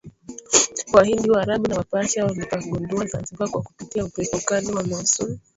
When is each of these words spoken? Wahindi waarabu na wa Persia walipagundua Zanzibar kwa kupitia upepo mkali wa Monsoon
Wahindi 0.93 1.27
waarabu 1.31 1.67
na 1.67 1.77
wa 1.77 1.83
Persia 1.83 2.25
walipagundua 2.25 3.05
Zanzibar 3.05 3.49
kwa 3.49 3.61
kupitia 3.61 4.05
upepo 4.05 4.37
mkali 4.37 4.67
wa 4.71 4.83
Monsoon 4.83 5.39